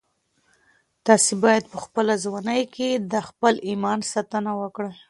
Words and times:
تاسي 1.05 1.33
باید 1.43 1.63
په 1.71 1.77
خپله 1.83 2.13
ځواني 2.23 2.61
کي 2.75 2.89
د 3.11 3.13
خپل 3.27 3.53
ایمان 3.69 3.99
ساتنه 4.11 4.51
وکړئ. 4.61 4.93